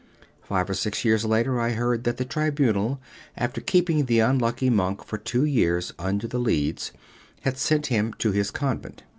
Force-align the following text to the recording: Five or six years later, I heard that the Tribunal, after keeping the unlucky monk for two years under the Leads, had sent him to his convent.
Five 0.41 0.67
or 0.67 0.73
six 0.73 1.05
years 1.05 1.25
later, 1.25 1.59
I 1.59 1.73
heard 1.73 2.05
that 2.05 2.17
the 2.17 2.25
Tribunal, 2.25 2.99
after 3.37 3.61
keeping 3.61 4.05
the 4.05 4.17
unlucky 4.17 4.71
monk 4.71 5.03
for 5.05 5.19
two 5.19 5.45
years 5.45 5.93
under 5.99 6.25
the 6.27 6.39
Leads, 6.39 6.91
had 7.41 7.59
sent 7.59 7.85
him 7.85 8.13
to 8.15 8.31
his 8.31 8.49
convent. 8.49 9.03